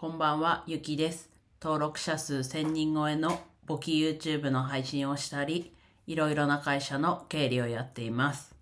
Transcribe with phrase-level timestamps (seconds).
[0.00, 1.28] こんばんは、ゆきです。
[1.60, 5.74] 登録者数1000人超えの簿記 YouTube の配信をしたり、
[6.06, 8.54] いろいろな会社の経理をやっています。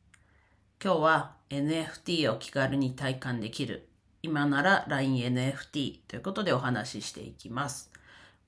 [0.83, 3.89] 今日は NFT を気軽に体感できる、
[4.21, 7.93] 今なら LINENFT ということでお話ししていきます。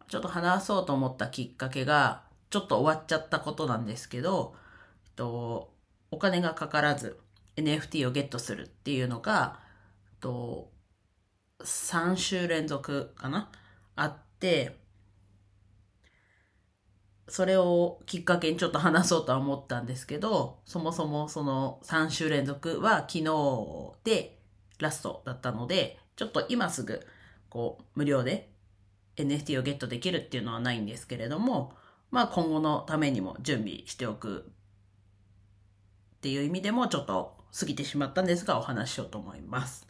[0.08, 4.56] ちょっと話そうと思ったきっかけが、ちょっと終わっちゃったことなんですけど、
[5.04, 5.70] えっと、
[6.10, 7.20] お金がかからず
[7.54, 9.60] NFT をゲットするっていうのが、
[10.20, 10.69] と、
[11.64, 13.50] 3週連続かな？
[13.96, 14.78] あって、
[17.28, 24.38] それをきっかけにちょっと話そうとは思ったんですけど、そもそもその3週連続は昨日で
[24.78, 27.06] ラストだったので、ちょっと今すぐ
[27.48, 28.50] こう無料で
[29.16, 31.72] NFT をゲットできるっていうのはないんですけれども、
[32.10, 34.50] まあ今後のためにも準備しておく
[36.16, 39.86] っていう意味でもちょっと過ぎてしまったんですがお話ししようと思います。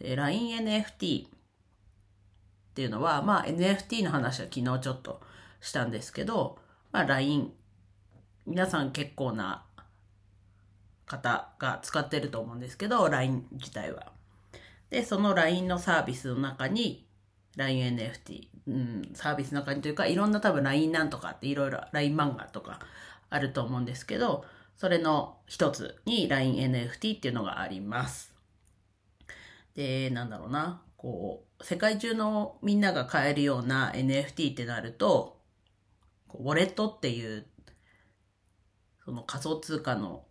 [0.00, 1.28] LINENFT っ
[2.74, 5.20] ていうのは、まあ NFT の話は昨日ちょっと
[5.60, 6.58] したんですけど、
[6.92, 7.52] まあ LINE、
[8.46, 9.64] 皆さん結構な
[11.06, 14.12] 方が使ってると思うんですけど、LINE 自体は。
[14.90, 17.06] で、その LINE のサービスの中に
[17.56, 22.80] LINENFT、うん、サービスの中にというか、いろんな多分 LINE なんとかっていろいろ LINE 漫画とか
[23.30, 24.44] あると思うんですけど、
[24.76, 28.35] それの一つに LINENFT っていうのがあります。
[29.76, 35.40] で、なんだろうな、こう、世界中のみんなが買えるような NFT ってなると、
[36.34, 37.46] ウォレットっていう、
[39.04, 40.24] その仮想通貨の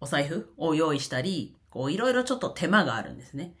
[0.00, 3.54] お財布を用意したり、こう、いろいろちょっと手間があるんですね。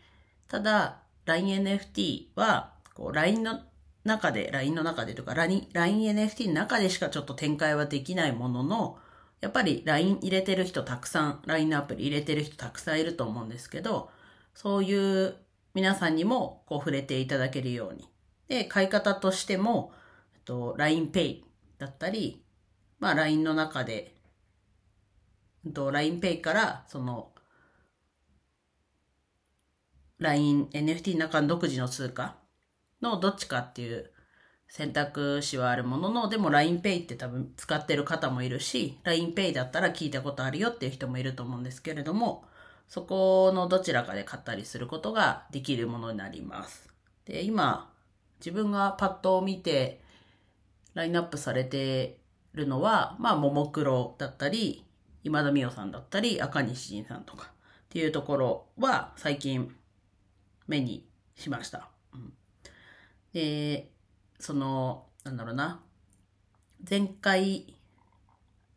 [0.46, 3.60] ただ、LINENFT は、こう、LINE の
[4.04, 8.98] 中で、LINE の中でとか、LINENFT の中でしかちょっと展開はできないものの、
[9.40, 14.10] やっぱり LINE 入れてる人たくさん、LINE のアプリ入れてる人たくさんいると思うんですけど、
[14.62, 15.36] そういう
[15.72, 18.06] 皆さんにもこう触れていただけるように。
[18.46, 19.94] で、買い方としても、
[20.44, 21.40] と LINEPay
[21.78, 22.44] だったり、
[22.98, 24.14] まあ LINE の中で、
[25.64, 27.32] LINEPay からその
[30.18, 32.36] LINE、NFT の中の独自の通貨
[33.00, 34.12] のどっちかっていう
[34.68, 42.44] 選択肢はあるものの、でも LINEPay って多分使ってる方もいるし、LINEPay だったら聞いたことあるよっていう人もいると思うんですけれども、
[42.90, 46.90] そこのどちらかで買ったりすることができるものになります。
[47.24, 47.88] で、今、
[48.40, 50.02] 自分がパッと見て、
[50.94, 52.18] ラインナップされて
[52.52, 54.84] るのは、まあ、ももクロだったり、
[55.22, 57.52] 今田美桜さんだったり、赤西仁さんとかっ
[57.90, 59.72] ていうところは最近
[60.66, 61.06] 目に
[61.36, 61.90] しました。
[62.12, 62.32] うん、
[63.32, 63.92] で、
[64.40, 65.80] その、なんだろうな、
[66.88, 67.76] 前回、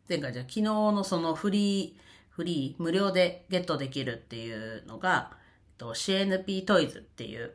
[0.07, 2.03] 前回じゃ昨日のそのフリー、
[2.35, 5.38] フリー、無料でゲットできるっていうのが、
[5.77, 7.53] CNP トイズっていう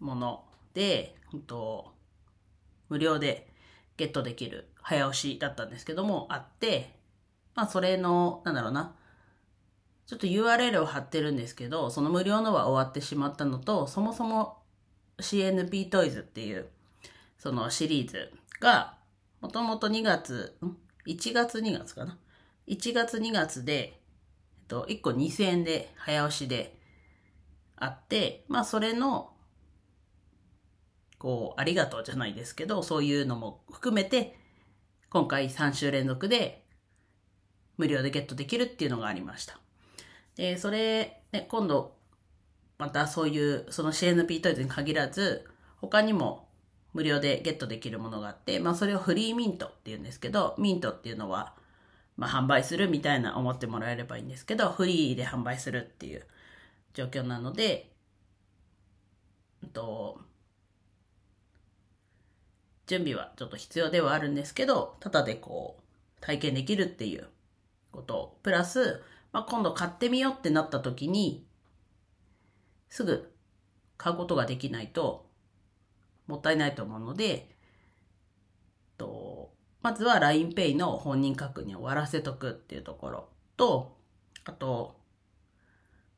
[0.00, 1.92] もので、と
[2.88, 3.48] 無料で
[3.96, 6.94] ゲットできる早押しだったんですけども、あって、
[7.54, 8.94] まあそれの、なんだろうな、
[10.06, 14.62] ちょっと URL を貼ってるんですけど、その無料のは終わってしまったのと、そもそも
[15.18, 16.68] CNP トイズっていう、
[17.38, 18.96] そのシリーズが、
[19.40, 20.56] もともと2月、
[21.06, 22.18] 1月2月かな
[22.68, 23.88] ?1 月2月で、え
[24.64, 26.76] っと、1個2000円で早押しで
[27.76, 29.32] あって、まあそれの、
[31.18, 34.38] こう、ありがとうじゃないですけど、そういうのも含めて、
[35.10, 36.64] 今回3週連続で
[37.76, 39.58] 無料でゲットできるっていうのがありました。
[40.36, 41.96] で、それ、ね、今度、
[42.78, 45.44] またそういう、その CNP トイズに限らず、
[45.76, 46.48] 他にも
[46.92, 51.54] 無料でゲットできるものがあって、まあそれをフリーミントって言うんですけど、ミントっていうのは、
[52.16, 56.26] まあ販売するみたいな思ってもらえればいいんですけど、フリーで販売するっていう
[56.94, 57.90] 状況なので、
[59.62, 60.20] うんと、
[62.86, 67.28] 準備はちょっと必要ではあるんですけど、ただでこう、体験できるっていう
[67.90, 69.02] こと、プラス、
[69.32, 71.46] まあ今度買ってみようってなった時に、
[72.90, 73.32] すぐ
[73.96, 75.31] 買うことができないと、
[76.32, 77.48] もったいないと思うので、
[78.98, 79.52] と
[79.82, 83.96] まずは LINEPay の本人確認を終わらせとくっていうところと、
[84.44, 84.96] あと、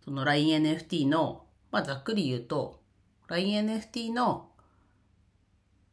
[0.05, 2.81] その LINENFT の、まあ、ざっくり言うと、
[3.29, 4.51] LINENFT の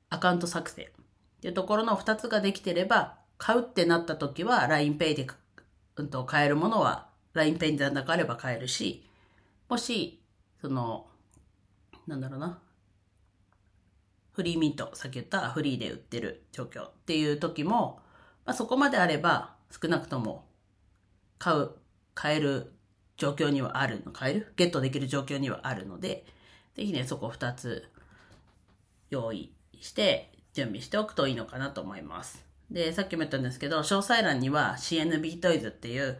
[0.09, 0.85] アカウント作成っ
[1.41, 5.27] ていうところの2つができてれば、買うってなった時は LINEPay で、
[5.95, 9.07] うん、と買えるものは LINEPay でなかあれば買えるし、
[9.69, 10.21] もし、
[10.59, 11.07] その、
[12.06, 12.59] なんだろうな、
[14.33, 17.99] フリーミント、さっき言ったフリーで売ってる状況っていう時も、
[18.45, 20.45] まあ、そこまであれば少なくとも
[21.37, 21.71] 買う、
[22.13, 22.71] 買える
[23.17, 24.53] 状況にはあるの、買える？
[24.55, 26.25] ゲットできる状況にはあるので、
[26.75, 27.89] ぜひね、そこ2つ
[29.09, 32.43] 用意して準備しておくといいのかなと思います。
[32.69, 36.19] で、さっきも言ったんですけど、詳細欄には CNB トイズっていう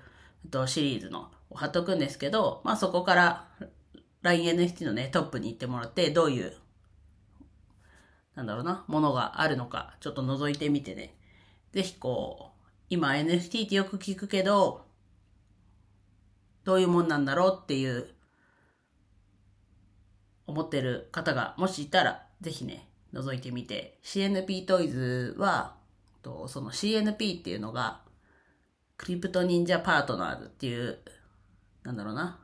[0.67, 3.47] シリーズのを貼っとくんですけど、まあそこから
[4.23, 6.53] LINENFT のね、トップに行ってもらって、どういう、
[8.36, 11.16] なんだろうな、ものがあるのか、ちょっと覗いてみてね。
[11.74, 14.86] ぜひこう、今 NFT ってよく聞くけど、
[16.63, 18.10] どういうもんなんだろうっていう、
[20.48, 24.00] 思ってる方がもしいたら、ぜひね、覗いてみて。
[24.04, 25.75] CNP トイズは、
[26.22, 28.01] とその CNP っていうのが、
[28.98, 31.00] クリプト忍者パートナーズっていう、
[31.83, 32.39] なんだろうな、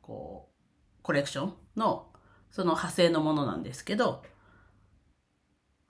[0.00, 2.12] こう、コレクションの、
[2.50, 4.22] その派生のものなんですけど、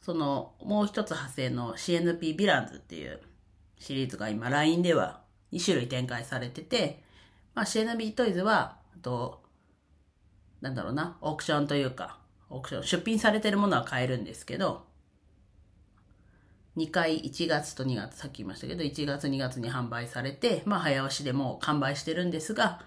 [0.07, 3.19] その、もう一つ派生の CNP ヴィランズっていう
[3.77, 5.19] シリーズが今 LINE では
[5.51, 7.03] 2種類展開されてて、
[7.57, 9.43] まあ CNP トイズは、と、
[10.61, 12.21] なんだろうな、オークションというか、
[12.51, 14.87] オークション、出品されてるものは買えるんですけど、
[16.77, 22.81] 2回1月と2月、さっき言いましたけど、1月2月に販売されて、まあ早押しでも完売してるんですが、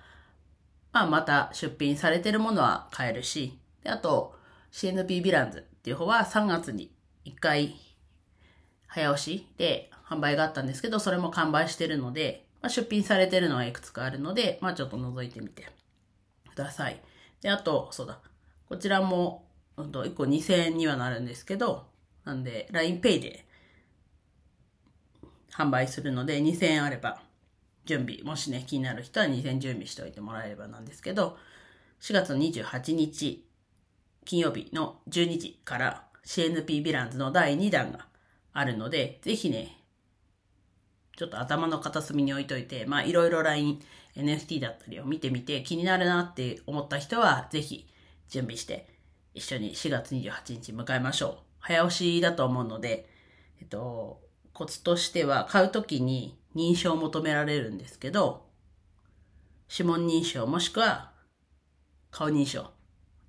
[0.94, 4.36] まあまた出品されてるものは買えるし、であと
[4.72, 6.98] CNP ヴィランズっていう方は3月に
[7.36, 7.76] 1回
[8.88, 15.68] 早押しで販売があったんですけど、それも完売してるので、まあ、出品されてるのはいくつかあるので、まあちょっと覗いてみて
[16.50, 17.02] ください。
[17.42, 18.20] で、あと、そうだ。
[18.68, 19.48] こちらも、
[19.78, 21.88] うんと、1個2000円にはなるんですけど、
[22.26, 23.46] なんで、LINEPay で
[25.54, 27.22] 販売するので、2000円あれば、
[27.86, 31.38] 準備、もしね、気になる人は2000準備しておいてもらえればなんですけど、
[32.02, 33.46] 4月28日、
[34.26, 38.06] 金曜日の12時から CNP ヴィランズの第2弾が
[38.54, 39.80] あるので、ぜひね、
[41.18, 43.82] ちょっと頭の片隅に置いといて、まあいろいろ LINE、
[44.16, 47.88] NFT だったりを見てみて気になるなって思った人は、ぜひ
[48.30, 48.88] 準備して
[49.34, 51.36] 一緒に4月28日迎えましょう。
[51.62, 53.10] 早押しだと思うので、
[53.60, 54.22] えっと、
[54.54, 58.46] コツとしては買うときに認証を求められるんですけど、
[59.68, 61.10] 指紋認証もしくは
[62.12, 62.70] 顔認証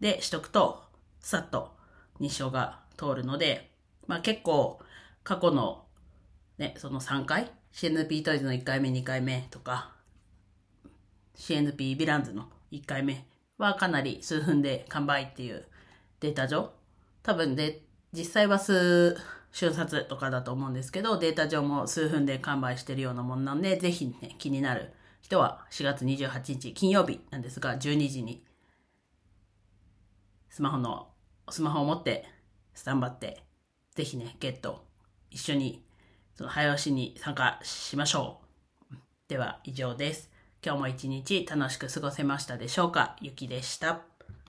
[0.01, 0.83] でしとくと、
[1.21, 1.73] さっと
[2.21, 3.71] 認証が通るので、
[4.07, 4.81] まあ結構
[5.23, 5.87] 過去の
[6.59, 9.93] ね、その3回、CNP トイズの1回目、2回目とか、
[11.37, 13.25] CNP ヴィランズの1回目
[13.57, 15.65] はかなり数分で完売っていう
[16.21, 16.71] データ上、
[17.23, 17.83] 多分で、
[18.13, 19.17] 実際は数
[19.53, 24.93] 瞬殺とかだと思うんですけど、データ上も数分で完売してるようなもんなんで、ぜひね、気になる
[25.23, 28.45] 人は4月28日金曜日なんですが、12時に
[30.51, 31.09] スマホの、
[31.49, 32.27] スマホを持って
[32.75, 33.43] スタンバって、
[33.95, 34.85] ぜひね、ゲット、
[35.31, 35.85] 一緒に
[36.35, 38.41] その早押しに参加しましょ
[38.91, 38.97] う。
[39.29, 40.31] では以上です。
[40.65, 43.17] 今日も一日楽しく過ごせましたでしょうか？
[43.21, 44.01] ゆきでした。